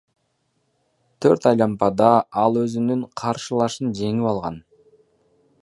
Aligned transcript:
Төрт 1.25 1.43
айлампада 1.49 2.09
ал 2.45 2.57
өзүнүн 2.63 3.05
каршылашын 3.23 3.95
жеңип 4.01 4.31
алган. 4.31 4.59